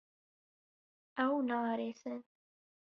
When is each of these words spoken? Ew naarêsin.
Ew 1.25 1.35
naarêsin. 1.47 2.19